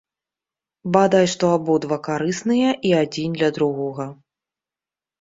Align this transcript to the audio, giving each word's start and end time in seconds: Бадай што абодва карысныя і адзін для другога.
Бадай 0.95 1.29
што 1.35 1.51
абодва 1.59 2.01
карысныя 2.09 2.75
і 2.91 2.97
адзін 3.05 3.39
для 3.39 3.55
другога. 3.59 4.13